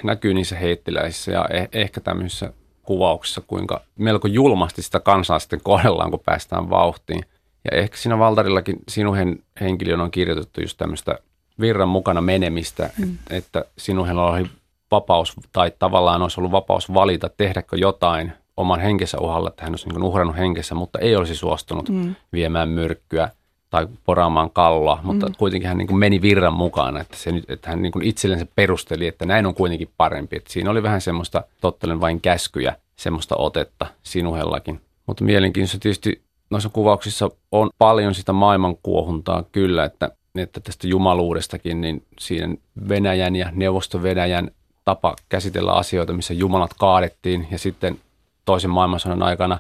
näkyy 0.05 0.35
niissä 0.35 0.57
heittiläisissä 0.57 1.33
ja 1.33 1.45
eh- 1.45 1.69
ehkä 1.73 2.01
tämmöisissä 2.01 2.53
kuvauksessa, 2.83 3.41
kuinka 3.47 3.81
melko 3.99 4.29
julmasti 4.29 4.83
sitä 4.83 5.01
kansaa 5.01 5.39
sitten 5.39 5.61
kohdellaan, 5.63 6.11
kun 6.11 6.21
päästään 6.25 6.71
vauhtiin. 6.71 7.25
Ja 7.71 7.79
ehkä 7.79 7.97
siinä 7.97 8.19
Valtarillakin 8.19 8.77
sinun 8.89 9.17
henkilön 9.61 10.01
on 10.01 10.11
kirjoitettu 10.11 10.61
just 10.61 10.79
tämmöistä 10.79 11.19
virran 11.61 11.89
mukana 11.89 12.21
menemistä, 12.21 12.91
mm. 12.99 13.19
että 13.31 13.65
sinuhella 13.79 14.31
oli 14.31 14.47
vapaus, 14.91 15.33
tai 15.53 15.73
tavallaan 15.79 16.23
olisi 16.23 16.41
ollut 16.41 16.53
vapaus 16.53 16.95
valita, 16.95 17.31
tehdäkö 17.37 17.77
jotain 17.77 18.33
oman 18.57 18.81
henkensä 18.81 19.19
uhalla, 19.21 19.49
että 19.49 19.63
hän 19.65 19.73
olisi 19.73 19.89
niin 19.89 20.03
uhrannut 20.03 20.37
henkensä, 20.37 20.75
mutta 20.75 20.99
ei 20.99 21.17
olisi 21.17 21.35
suostunut 21.35 21.89
mm. 21.89 22.15
viemään 22.33 22.69
myrkkyä 22.69 23.31
tai 23.73 23.89
poraamaan 24.05 24.51
kalloa, 24.51 25.01
mutta 25.03 25.27
mm. 25.27 25.35
kuitenkin 25.39 25.69
hän 25.69 25.79
niin 25.79 25.89
kuin 25.89 25.99
meni 25.99 26.23
virran 26.23 26.53
mukaan, 26.53 26.97
että, 26.97 27.17
se 27.17 27.33
nyt, 27.33 27.51
että 27.51 27.71
hän 27.71 27.83
niin 27.83 27.93
kuin 27.93 28.05
itsellensä 28.05 28.47
perusteli, 28.55 29.07
että 29.07 29.27
näin 29.27 29.47
on 29.47 29.55
kuitenkin 29.55 29.91
parempi. 29.97 30.37
Että 30.37 30.53
siinä 30.53 30.71
oli 30.71 30.83
vähän 30.83 31.01
semmoista 31.01 31.45
tottelen 31.61 32.01
vain 32.01 32.21
käskyjä, 32.21 32.77
semmoista 32.97 33.37
otetta 33.37 33.87
sinuhellakin. 34.03 34.81
Mutta 35.07 35.25
mielenkiintoista 35.25 35.79
tietysti 35.79 36.23
noissa 36.51 36.69
kuvauksissa 36.69 37.31
on 37.53 37.71
paljon 37.79 38.15
sitä 38.15 38.33
maailmankuohuntaa 38.33 39.45
kyllä, 39.53 39.85
että, 39.85 40.11
että 40.35 40.61
tästä 40.61 40.87
jumaluudestakin, 40.87 41.81
niin 41.81 42.03
siinä 42.19 42.57
Venäjän 42.89 43.37
ja 43.37 43.49
neuvosto-Venäjän 43.53 44.51
tapa 44.85 45.17
käsitellä 45.29 45.73
asioita, 45.73 46.13
missä 46.13 46.35
jumalat 46.35 46.75
kaadettiin 46.79 47.49
ja 47.51 47.59
sitten 47.59 48.01
toisen 48.45 48.71
maailmansodan 48.71 49.23
aikana 49.23 49.59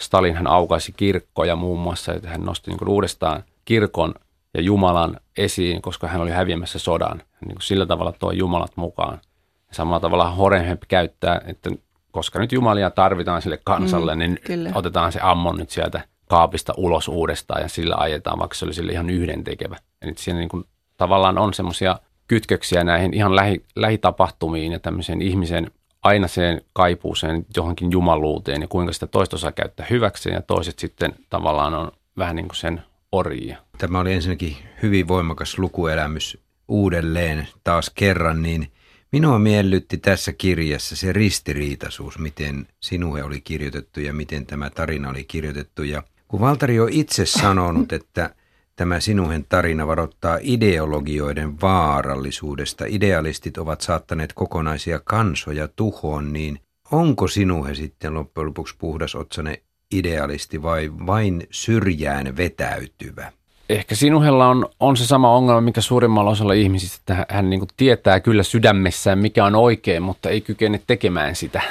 Stalin 0.00 0.34
hän 0.34 0.46
aukaisi 0.46 0.92
kirkkoja 0.92 1.56
muun 1.56 1.80
muassa, 1.80 2.14
että 2.14 2.28
hän 2.28 2.44
nosti 2.44 2.70
niin 2.70 2.88
uudestaan 2.88 3.42
kirkon 3.70 4.14
ja 4.54 4.60
Jumalan 4.60 5.16
esiin, 5.38 5.82
koska 5.82 6.06
hän 6.06 6.20
oli 6.20 6.30
häviämässä 6.30 6.78
sodan. 6.78 7.22
Niin 7.46 7.54
kuin 7.54 7.62
sillä 7.62 7.86
tavalla 7.86 8.12
tuo 8.12 8.32
Jumalat 8.32 8.76
mukaan. 8.76 9.20
Ja 9.68 9.74
samalla 9.74 10.00
tavalla 10.00 10.30
Horenhemp 10.30 10.82
käyttää, 10.88 11.40
että 11.46 11.70
koska 12.10 12.38
nyt 12.38 12.52
Jumalia 12.52 12.90
tarvitaan 12.90 13.42
sille 13.42 13.58
kansalle, 13.64 14.14
mm, 14.14 14.18
niin 14.18 14.38
kyllä. 14.46 14.70
otetaan 14.74 15.12
se 15.12 15.20
ammon 15.22 15.56
nyt 15.56 15.70
sieltä 15.70 16.00
kaapista 16.28 16.74
ulos 16.76 17.08
uudestaan 17.08 17.62
ja 17.62 17.68
sillä 17.68 17.96
ajetaan, 17.96 18.38
vaikka 18.38 18.54
se 18.54 18.64
oli 18.64 18.74
sille 18.74 18.92
ihan 18.92 19.10
yhdentekevä. 19.10 19.76
Eli 20.02 20.14
siinä 20.16 20.38
niin 20.38 20.48
kuin, 20.48 20.64
tavallaan 20.96 21.38
on 21.38 21.54
semmoisia 21.54 21.98
kytköksiä 22.26 22.84
näihin 22.84 23.14
ihan 23.14 23.36
lähi, 23.36 23.64
lähitapahtumiin 23.76 24.72
ja 24.72 24.78
tämmöiseen 24.78 25.22
ihmisen 25.22 25.70
aina 26.02 26.28
sen 26.28 26.60
kaipuuseen 26.72 27.46
johonkin 27.56 27.92
jumaluuteen 27.92 28.62
ja 28.62 28.68
kuinka 28.68 28.92
sitä 28.92 29.06
toista 29.06 29.36
osaa 29.36 29.52
käyttää 29.52 29.86
hyväkseen 29.90 30.34
ja 30.34 30.42
toiset 30.42 30.78
sitten 30.78 31.14
tavallaan 31.28 31.74
on 31.74 31.92
vähän 32.18 32.36
niin 32.36 32.48
kuin 32.48 32.56
sen 32.56 32.82
orjia. 33.12 33.58
Tämä 33.78 34.00
oli 34.00 34.12
ensinnäkin 34.12 34.56
hyvin 34.82 35.08
voimakas 35.08 35.58
lukuelämys 35.58 36.38
uudelleen 36.68 37.48
taas 37.64 37.90
kerran, 37.94 38.42
niin 38.42 38.72
minua 39.12 39.38
miellytti 39.38 39.98
tässä 39.98 40.32
kirjassa 40.32 40.96
se 40.96 41.12
ristiriitaisuus, 41.12 42.18
miten 42.18 42.66
sinue 42.80 43.22
oli 43.24 43.40
kirjoitettu 43.40 44.00
ja 44.00 44.12
miten 44.12 44.46
tämä 44.46 44.70
tarina 44.70 45.10
oli 45.10 45.24
kirjoitettu. 45.24 45.82
Ja 45.82 46.02
kun 46.28 46.40
Valtari 46.40 46.80
on 46.80 46.88
itse 46.92 47.26
sanonut, 47.26 47.92
että 47.92 48.34
tämä 48.76 49.00
sinuhen 49.00 49.44
tarina 49.48 49.86
varoittaa 49.86 50.38
ideologioiden 50.40 51.60
vaarallisuudesta, 51.60 52.84
idealistit 52.88 53.58
ovat 53.58 53.80
saattaneet 53.80 54.32
kokonaisia 54.32 55.00
kansoja 55.04 55.68
tuhoon, 55.68 56.32
niin 56.32 56.58
onko 56.90 57.28
sinuhe 57.28 57.74
sitten 57.74 58.14
loppujen 58.14 58.46
lopuksi 58.46 58.74
puhdas 58.78 59.14
otsane 59.14 59.62
idealisti 59.92 60.62
vai 60.62 60.90
vain 61.06 61.46
syrjään 61.50 62.36
vetäytyvä? 62.36 63.32
Ehkä 63.68 63.94
sinuhella 63.94 64.48
on, 64.48 64.68
on 64.80 64.96
se 64.96 65.06
sama 65.06 65.34
ongelma, 65.36 65.60
mikä 65.60 65.80
suurimmalla 65.80 66.30
osalla 66.30 66.52
ihmisistä, 66.52 66.96
että 66.98 67.34
hän 67.34 67.50
niin 67.50 67.60
kuin 67.60 67.68
tietää 67.76 68.20
kyllä 68.20 68.42
sydämessään, 68.42 69.18
mikä 69.18 69.44
on 69.44 69.54
oikein, 69.54 70.02
mutta 70.02 70.28
ei 70.28 70.40
kykene 70.40 70.80
tekemään 70.86 71.36
sitä. 71.36 71.62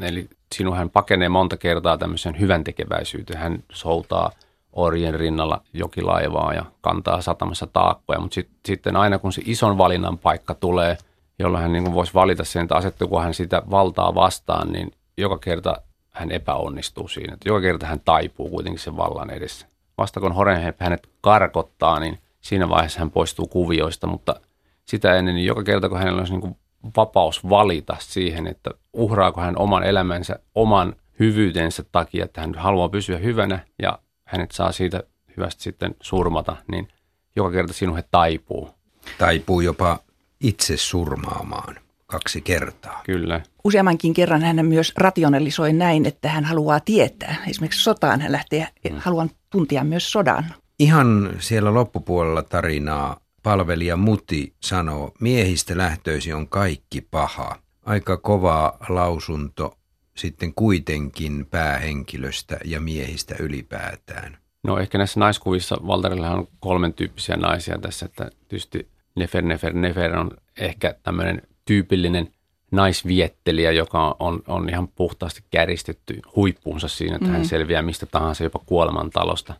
Eli 0.00 0.28
sinuhän 0.54 0.90
pakenee 0.90 1.28
monta 1.28 1.56
kertaa 1.56 1.98
tämmöisen 1.98 2.40
hyvän 2.40 2.64
tekeväisyyteen. 2.64 3.40
Hän 3.40 3.62
soutaa 3.72 4.30
orjen 4.72 5.14
rinnalla 5.14 5.62
jokilaivaa 5.72 6.54
ja 6.54 6.64
kantaa 6.80 7.20
satamassa 7.20 7.66
taakkoja, 7.66 8.20
mutta 8.20 8.34
sit, 8.34 8.48
sitten 8.66 8.96
aina 8.96 9.18
kun 9.18 9.32
se 9.32 9.42
ison 9.44 9.78
valinnan 9.78 10.18
paikka 10.18 10.54
tulee, 10.54 10.98
jolloin 11.38 11.62
hän 11.62 11.72
niin 11.72 11.94
voisi 11.94 12.14
valita 12.14 12.44
sen, 12.44 12.62
että 12.62 12.74
asettuuko 12.74 13.20
hän 13.20 13.34
sitä 13.34 13.62
valtaa 13.70 14.14
vastaan, 14.14 14.72
niin 14.72 14.92
joka 15.16 15.38
kerta 15.38 15.76
hän 16.10 16.30
epäonnistuu 16.30 17.08
siinä. 17.08 17.34
Että 17.34 17.48
joka 17.48 17.60
kerta 17.60 17.86
hän 17.86 18.00
taipuu 18.00 18.50
kuitenkin 18.50 18.80
sen 18.80 18.96
vallan 18.96 19.30
edessä. 19.30 19.66
Vasta 19.98 20.20
kun 20.20 20.32
Horenheim 20.32 20.74
hänet 20.78 21.08
karkottaa, 21.20 22.00
niin 22.00 22.18
siinä 22.40 22.68
vaiheessa 22.68 22.98
hän 22.98 23.10
poistuu 23.10 23.46
kuvioista, 23.46 24.06
mutta 24.06 24.40
sitä 24.84 25.14
ennen, 25.14 25.34
niin 25.34 25.46
joka 25.46 25.62
kerta 25.62 25.88
kun 25.88 25.98
hänellä 25.98 26.18
olisi 26.18 26.32
niin 26.32 26.40
kuin 26.40 26.56
vapaus 26.96 27.48
valita 27.48 27.96
siihen, 27.98 28.46
että 28.46 28.70
uhraako 28.92 29.40
hän 29.40 29.58
oman 29.58 29.82
elämänsä 29.82 30.38
oman 30.54 30.96
hyvyytensä 31.18 31.84
takia, 31.92 32.24
että 32.24 32.40
hän 32.40 32.54
haluaa 32.54 32.88
pysyä 32.88 33.18
hyvänä 33.18 33.58
ja 33.82 33.98
hänet 34.24 34.50
saa 34.50 34.72
siitä 34.72 35.02
hyvästä 35.36 35.62
sitten 35.62 35.94
surmata, 36.02 36.56
niin 36.70 36.88
joka 37.36 37.50
kerta 37.50 37.72
sinuhe 37.72 38.04
taipuu. 38.10 38.70
Taipuu 39.18 39.60
jopa 39.60 39.98
itse 40.40 40.76
surmaamaan 40.76 41.76
kaksi 42.10 42.40
kertaa. 42.40 43.00
Kyllä. 43.04 43.40
Useammankin 43.64 44.14
kerran 44.14 44.42
hän 44.42 44.66
myös 44.66 44.92
rationalisoi 44.96 45.72
näin, 45.72 46.06
että 46.06 46.28
hän 46.28 46.44
haluaa 46.44 46.80
tietää. 46.80 47.36
Esimerkiksi 47.48 47.82
sotaan 47.82 48.20
hän 48.20 48.32
lähtee, 48.32 48.68
mm. 48.90 48.96
haluan 48.98 49.30
tuntia 49.50 49.84
myös 49.84 50.12
sodan. 50.12 50.44
Ihan 50.78 51.30
siellä 51.38 51.74
loppupuolella 51.74 52.42
tarinaa 52.42 53.20
palvelija 53.42 53.96
Muti 53.96 54.54
sanoo, 54.60 55.12
miehistä 55.20 55.76
lähtöisi 55.76 56.32
on 56.32 56.48
kaikki 56.48 57.00
paha. 57.00 57.56
Aika 57.84 58.16
kova 58.16 58.78
lausunto 58.88 59.76
sitten 60.16 60.54
kuitenkin 60.54 61.46
päähenkilöstä 61.50 62.58
ja 62.64 62.80
miehistä 62.80 63.34
ylipäätään. 63.38 64.36
No 64.62 64.78
ehkä 64.78 64.98
näissä 64.98 65.20
naiskuvissa 65.20 65.76
Valterilla 65.86 66.30
on 66.30 66.48
kolmen 66.60 66.92
tyyppisiä 66.92 67.36
naisia 67.36 67.78
tässä, 67.78 68.06
että 68.06 68.30
tietysti 68.48 68.88
Nefer, 69.16 69.42
Nefer, 69.42 69.72
Nefer 69.72 70.16
on 70.16 70.30
ehkä 70.58 70.94
tämmöinen 71.02 71.42
tyypillinen 71.70 72.28
naisviettelijä, 72.70 73.72
joka 73.72 74.16
on, 74.18 74.42
on 74.46 74.68
ihan 74.68 74.88
puhtaasti 74.88 75.42
käristetty 75.50 76.20
huippuunsa 76.36 76.88
siinä, 76.88 77.14
että 77.14 77.28
mm. 77.28 77.32
hän 77.32 77.44
selviää 77.44 77.82
mistä 77.82 78.06
tahansa 78.06 78.44
jopa 78.44 78.60
kuolemantalosta. 78.66 79.54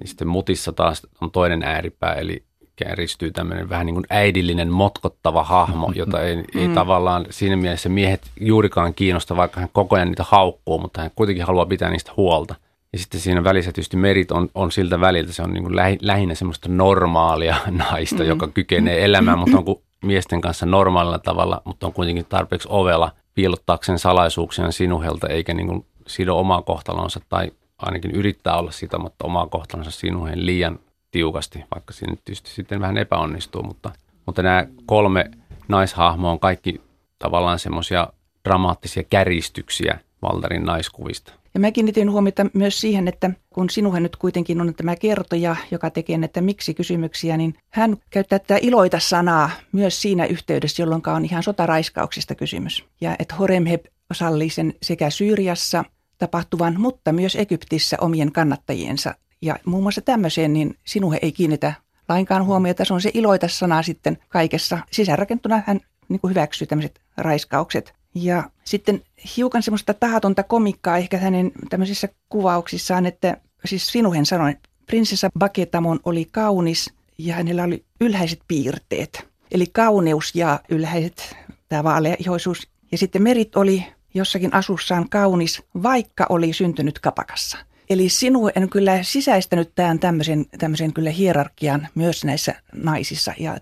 Ja 0.00 0.08
sitten 0.08 0.28
mutissa 0.28 0.72
taas 0.72 1.06
on 1.20 1.30
toinen 1.30 1.62
ääripää, 1.62 2.14
eli 2.14 2.42
kärjistyy 2.76 3.30
tämmöinen 3.30 3.68
vähän 3.68 3.86
niin 3.86 3.94
kuin 3.94 4.06
äidillinen 4.10 4.68
motkottava 4.68 5.44
hahmo, 5.44 5.92
jota 5.94 6.22
ei, 6.22 6.36
mm. 6.36 6.42
ei 6.54 6.68
tavallaan 6.68 7.26
siinä 7.30 7.56
mielessä 7.56 7.88
miehet 7.88 8.22
juurikaan 8.40 8.94
kiinnosta, 8.94 9.36
vaikka 9.36 9.60
hän 9.60 9.68
koko 9.72 9.96
ajan 9.96 10.08
niitä 10.08 10.24
haukkuu, 10.28 10.78
mutta 10.78 11.02
hän 11.02 11.10
kuitenkin 11.14 11.44
haluaa 11.44 11.66
pitää 11.66 11.90
niistä 11.90 12.12
huolta. 12.16 12.54
Ja 12.92 12.98
sitten 12.98 13.20
siinä 13.20 13.44
välissä 13.44 13.72
tietysti 13.72 13.96
merit 13.96 14.32
on, 14.32 14.48
on 14.54 14.72
siltä 14.72 15.00
väliltä, 15.00 15.32
se 15.32 15.42
on 15.42 15.52
niin 15.52 15.64
kuin 15.64 15.76
lähi, 15.76 15.98
lähinnä 16.00 16.34
semmoista 16.34 16.68
normaalia 16.68 17.56
naista, 17.90 18.22
mm. 18.22 18.28
joka 18.28 18.48
kykenee 18.48 19.04
elämään, 19.04 19.38
mutta 19.38 19.58
on 19.58 19.64
kuin 19.64 19.82
miesten 20.02 20.40
kanssa 20.40 20.66
normaalilla 20.66 21.18
tavalla, 21.18 21.62
mutta 21.64 21.86
on 21.86 21.92
kuitenkin 21.92 22.26
tarpeeksi 22.28 22.68
ovela 22.70 23.12
piilottaakseen 23.34 23.98
salaisuuksia 23.98 24.70
sinuhelta, 24.70 25.28
eikä 25.28 25.54
niin 25.54 25.66
kuin 25.66 25.86
sido 26.06 26.36
omaa 26.36 26.62
kohtalonsa 26.62 27.20
tai 27.28 27.52
ainakin 27.78 28.10
yrittää 28.10 28.56
olla 28.56 28.70
mutta 28.98 29.24
omaa 29.24 29.46
kohtalonsa 29.46 29.90
sinuhen 29.90 30.46
liian 30.46 30.78
tiukasti, 31.10 31.64
vaikka 31.74 31.92
siinä 31.92 32.16
tietysti 32.24 32.50
sitten 32.50 32.80
vähän 32.80 32.98
epäonnistuu, 32.98 33.62
mutta, 33.62 33.90
mutta 34.26 34.42
nämä 34.42 34.66
kolme 34.86 35.30
naishahmoa 35.68 36.30
on 36.30 36.40
kaikki 36.40 36.80
tavallaan 37.18 37.58
semmoisia 37.58 38.08
dramaattisia 38.44 39.02
käristyksiä 39.02 39.98
Valtarin 40.22 40.64
naiskuvista. 40.64 41.32
Ja 41.54 41.60
mä 41.60 41.72
kiinnitin 41.72 42.10
huomiota 42.10 42.46
myös 42.52 42.80
siihen, 42.80 43.08
että 43.08 43.30
kun 43.50 43.70
sinuhan 43.70 44.02
nyt 44.02 44.16
kuitenkin 44.16 44.60
on 44.60 44.74
tämä 44.74 44.96
kertoja, 44.96 45.56
joka 45.70 45.90
tekee 45.90 46.18
näitä 46.18 46.40
miksi-kysymyksiä, 46.40 47.36
niin 47.36 47.54
hän 47.70 47.96
käyttää 48.10 48.38
tätä 48.38 48.58
iloita-sanaa 48.62 49.50
myös 49.72 50.02
siinä 50.02 50.26
yhteydessä, 50.26 50.82
jolloin 50.82 51.02
on 51.06 51.24
ihan 51.24 51.42
sotaraiskauksista 51.42 52.34
kysymys. 52.34 52.84
Ja 53.00 53.16
että 53.18 53.34
Horemheb 53.34 53.84
sallii 54.12 54.50
sen 54.50 54.74
sekä 54.82 55.10
Syyriassa 55.10 55.84
tapahtuvan, 56.18 56.80
mutta 56.80 57.12
myös 57.12 57.36
Egyptissä 57.36 57.96
omien 58.00 58.32
kannattajiensa. 58.32 59.14
Ja 59.42 59.56
muun 59.64 59.82
muassa 59.82 60.00
tämmöiseen, 60.00 60.52
niin 60.52 60.74
sinuhe 60.84 61.18
ei 61.22 61.32
kiinnitä 61.32 61.74
lainkaan 62.08 62.44
huomiota. 62.44 62.84
Se 62.84 62.94
on 62.94 63.00
se 63.00 63.10
iloita-sana 63.14 63.82
sitten 63.82 64.18
kaikessa. 64.28 64.78
Sisäänrakentuna 64.90 65.62
hän 65.66 65.80
niin 66.08 66.20
hyväksyy 66.28 66.66
tämmöiset 66.66 67.00
raiskaukset. 67.16 67.94
Ja 68.14 68.50
sitten 68.64 69.02
hiukan 69.36 69.62
semmoista 69.62 69.94
tahatonta 69.94 70.42
komikkaa 70.42 70.96
ehkä 70.96 71.18
hänen 71.18 71.52
tämmöisissä 71.70 72.08
kuvauksissaan, 72.28 73.06
että 73.06 73.36
siis 73.64 73.86
Sinuhen 73.86 74.26
sanoi, 74.26 74.56
prinsessa 74.86 75.30
Baketamon 75.38 76.00
oli 76.04 76.28
kaunis 76.30 76.90
ja 77.18 77.34
hänellä 77.34 77.64
oli 77.64 77.84
ylhäiset 78.00 78.40
piirteet. 78.48 79.26
Eli 79.50 79.66
kauneus 79.66 80.34
ja 80.34 80.60
ylhäiset, 80.68 81.36
tämä 81.68 81.84
vaaleaihoisuus. 81.84 82.68
Ja 82.92 82.98
sitten 82.98 83.22
Merit 83.22 83.56
oli 83.56 83.84
jossakin 84.14 84.54
asussaan 84.54 85.08
kaunis, 85.08 85.62
vaikka 85.82 86.26
oli 86.28 86.52
syntynyt 86.52 86.98
kapakassa. 86.98 87.58
Eli 87.90 88.08
sinua 88.08 88.50
en 88.56 88.68
kyllä 88.68 89.02
sisäistänyt 89.02 89.74
tämän 89.74 89.98
tämmöisen, 89.98 90.46
tämmöisen 90.58 90.92
kyllä 90.92 91.10
hierarkian 91.10 91.88
myös 91.94 92.24
näissä 92.24 92.54
naisissa. 92.74 93.34
Ja 93.38 93.56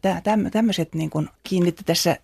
tämmöiset 0.53 0.95
niin 0.95 1.11
kiinnitti 1.45 1.85
tässä 1.85 2.17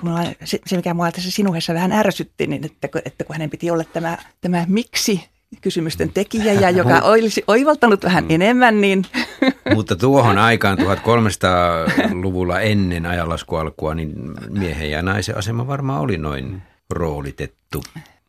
kun 0.00 0.10
mulla, 0.10 0.24
se, 0.44 0.58
se, 0.66 0.76
mikä 0.76 0.94
mua 0.94 1.12
tässä 1.12 1.30
sinuhessa 1.30 1.74
vähän 1.74 1.92
ärsytti, 1.92 2.46
niin 2.46 2.64
että, 2.64 2.88
että 3.04 3.24
kun 3.24 3.34
hänen 3.34 3.50
piti 3.50 3.70
olla 3.70 3.84
tämä, 3.84 4.18
tämä 4.40 4.64
miksi 4.68 5.24
kysymysten 5.60 6.12
tekijä 6.12 6.52
ja 6.52 6.70
joka 6.70 7.00
olisi 7.00 7.44
oivaltanut 7.46 8.04
vähän 8.04 8.24
mm. 8.24 8.30
enemmän, 8.30 8.80
niin... 8.80 9.04
Mutta 9.74 9.96
tuohon 9.96 10.38
aikaan 10.38 10.78
1300-luvulla 10.78 12.60
ennen 12.60 13.06
ajanlaskualkua, 13.06 13.94
niin 13.94 14.14
miehen 14.48 14.90
ja 14.90 15.02
naisen 15.02 15.36
asema 15.36 15.66
varmaan 15.66 16.00
oli 16.00 16.18
noin 16.18 16.62
roolitettu. 16.90 17.82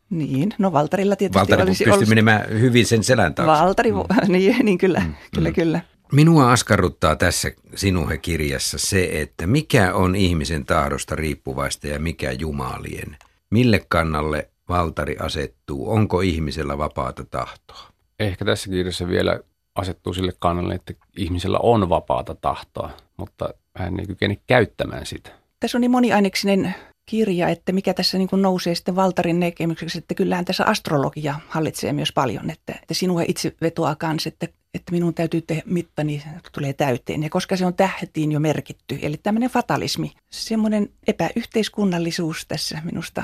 Niin, 0.10 0.54
no 0.58 0.73
Valtarilla 0.73 1.15
tietysti 1.15 1.39
Valtari 1.39 1.62
olisi 1.62 1.84
pystyi 1.84 2.08
menemään 2.08 2.45
hyvin 2.49 2.86
sen 2.86 3.04
selän 3.04 3.36
taakse. 3.36 3.63
Valtari, 3.63 3.91
mm. 3.91 3.97
niin, 4.34 4.56
niin 4.65 4.77
kyllä, 4.77 4.99
mm. 4.99 5.13
kyllä, 5.36 5.49
mm. 5.49 5.56
kyllä. 5.56 5.82
Minua 6.13 6.52
askarruttaa 6.52 7.15
tässä 7.15 7.52
Sinuhe-kirjassa 7.76 8.78
se, 8.78 9.10
että 9.12 9.47
mikä 9.47 9.93
on 9.93 10.15
ihmisen 10.15 10.65
tahdosta 10.65 11.15
riippuvaista 11.15 11.88
ja 11.88 11.99
mikä 11.99 12.32
jumalien. 12.32 13.17
Mille 13.49 13.86
kannalle 13.89 14.49
Valtari 14.69 15.17
asettuu? 15.19 15.91
Onko 15.91 16.21
ihmisellä 16.21 16.78
vapaata 16.78 17.26
tahtoa? 17.26 17.88
Ehkä 18.19 18.45
tässä 18.45 18.69
kirjassa 18.69 19.08
vielä 19.08 19.39
asettuu 19.76 20.13
sille 20.13 20.34
kannalle, 20.39 20.76
että 20.76 20.93
ihmisellä 21.17 21.60
on 21.63 21.89
vapaata 21.89 22.36
tahtoa, 22.36 22.89
mutta 23.17 23.54
hän 23.78 23.99
ei 23.99 24.06
kykene 24.06 24.38
käyttämään 24.47 25.06
sitä. 25.06 25.30
Tässä 25.60 25.78
on 25.78 25.82
niin 25.82 25.91
moniaineksinen 25.91 26.76
kirja, 27.05 27.49
että 27.49 27.71
mikä 27.71 27.93
tässä 27.93 28.17
niin 28.17 28.29
nousee 28.31 28.75
sitten 28.75 28.95
Valtarin 28.95 29.39
näkemykseksi, 29.39 29.97
että 29.97 30.15
kyllähän 30.15 30.45
tässä 30.45 30.65
astrologia 30.65 31.39
hallitsee 31.47 31.93
myös 31.93 32.11
paljon, 32.11 32.49
että, 32.49 32.73
että 32.81 32.93
sinua 32.93 33.21
itse 33.27 33.55
vetoaa 33.61 33.95
kanssa, 33.95 34.27
että, 34.27 34.47
että 34.73 34.91
minun 34.91 35.13
täytyy 35.13 35.41
tehdä 35.41 35.63
mittani 35.65 36.23
tulee 36.51 36.73
täyteen. 36.73 37.23
Ja 37.23 37.29
koska 37.29 37.57
se 37.57 37.65
on 37.65 37.73
tähtiin 37.73 38.31
jo 38.31 38.39
merkitty, 38.39 38.99
eli 39.01 39.17
tämmöinen 39.17 39.49
fatalismi, 39.49 40.11
semmoinen 40.29 40.89
epäyhteiskunnallisuus 41.07 42.45
tässä 42.47 42.81
minusta 42.83 43.23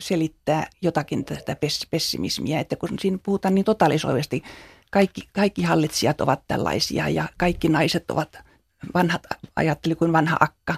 selittää 0.00 0.66
jotakin 0.82 1.24
tätä 1.24 1.56
pessimismiä, 1.90 2.60
että 2.60 2.76
kun 2.76 2.98
siinä 3.00 3.18
puhutaan 3.22 3.54
niin 3.54 3.64
totalisoivasti, 3.64 4.42
kaikki, 4.90 5.28
kaikki 5.32 5.62
hallitsijat 5.62 6.20
ovat 6.20 6.40
tällaisia 6.48 7.08
ja 7.08 7.28
kaikki 7.36 7.68
naiset 7.68 8.10
ovat– 8.10 8.38
vanhat 8.94 9.22
ajatteli 9.56 9.94
kuin 9.94 10.12
vanha 10.12 10.36
akka. 10.40 10.74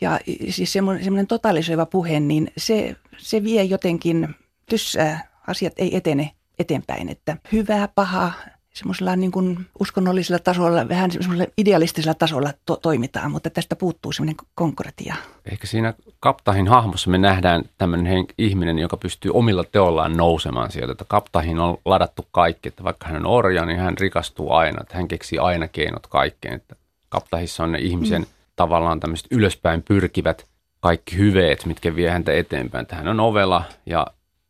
Ja 0.00 0.20
siis 0.50 0.72
semmoinen, 0.72 1.26
totalisoiva 1.26 1.86
puhe, 1.86 2.20
niin 2.20 2.52
se, 2.56 2.96
se 3.18 3.42
vie 3.42 3.64
jotenkin 3.64 4.34
tyssää, 4.68 5.28
asiat 5.46 5.72
ei 5.76 5.96
etene 5.96 6.30
eteenpäin, 6.58 7.08
että 7.08 7.36
hyvää, 7.52 7.88
paha, 7.88 8.32
semmoisella 8.74 9.16
niin 9.16 9.32
kuin 9.32 9.66
uskonnollisella 9.80 10.38
tasolla, 10.38 10.88
vähän 10.88 11.10
semmoisella 11.10 11.52
idealistisella 11.58 12.14
tasolla 12.14 12.52
to- 12.66 12.76
toimitaan, 12.76 13.30
mutta 13.30 13.50
tästä 13.50 13.76
puuttuu 13.76 14.12
semmoinen 14.12 14.36
konkretia. 14.54 15.14
Ehkä 15.52 15.66
siinä 15.66 15.94
Kaptahin 16.20 16.68
hahmossa 16.68 17.10
me 17.10 17.18
nähdään 17.18 17.64
tämmöinen 17.78 18.26
ihminen, 18.38 18.78
joka 18.78 18.96
pystyy 18.96 19.30
omilla 19.34 19.64
teollaan 19.64 20.16
nousemaan 20.16 20.70
sieltä. 20.72 20.92
Että 20.92 21.04
Kaptahin 21.08 21.58
on 21.58 21.78
ladattu 21.84 22.26
kaikki, 22.30 22.68
että 22.68 22.84
vaikka 22.84 23.06
hän 23.06 23.16
on 23.16 23.26
orja, 23.26 23.64
niin 23.64 23.78
hän 23.78 23.98
rikastuu 23.98 24.52
aina, 24.52 24.82
että 24.82 24.96
hän 24.96 25.08
keksii 25.08 25.38
aina 25.38 25.68
keinot 25.68 26.06
kaikkeen. 26.06 26.54
Että 26.54 26.76
Kaptahissa 27.14 27.64
on 27.64 27.72
ne 27.72 27.78
ihmisen 27.78 28.22
mm. 28.22 28.28
tavallaan 28.56 29.00
tämmöiset 29.00 29.26
ylöspäin 29.30 29.82
pyrkivät 29.82 30.46
kaikki 30.80 31.16
hyveet, 31.16 31.66
mitkä 31.66 31.96
vie 31.96 32.10
häntä 32.10 32.32
eteenpäin. 32.32 32.82
Että 32.82 32.96
hän 32.96 33.08
on 33.08 33.20
ovela 33.20 33.64
ja 33.86 34.06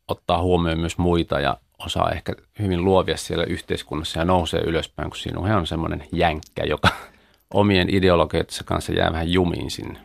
ottaa 0.08 0.42
huomioon 0.42 0.78
myös 0.78 0.98
muita 0.98 1.40
ja 1.40 1.56
osaa 1.78 2.10
ehkä 2.10 2.32
hyvin 2.58 2.84
luovia 2.84 3.16
siellä 3.16 3.44
yhteiskunnassa 3.44 4.18
ja 4.18 4.24
nousee 4.24 4.60
ylöspäin, 4.60 5.10
kun 5.10 5.16
siinä 5.16 5.56
on 5.56 5.66
semmoinen 5.66 6.04
jänkkä, 6.12 6.64
joka 6.64 6.88
omien 7.54 7.94
ideologioitsa 7.94 8.64
kanssa 8.64 8.92
jää 8.92 9.12
vähän 9.12 9.32
jumiin 9.32 9.70
sinne. 9.70 9.98